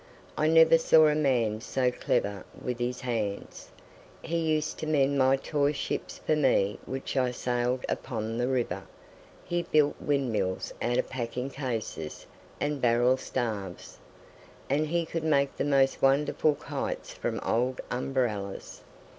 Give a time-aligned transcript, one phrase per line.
[0.35, 3.69] I never saw a man so clever with his hands.
[4.23, 8.87] He used to mend my toy ships for me which I sailed upon the river;
[9.45, 12.25] he built windmills out of packing cases
[12.59, 13.99] and barrel staves;
[14.71, 18.81] and he could make the most wonderful kites from old umbrellas.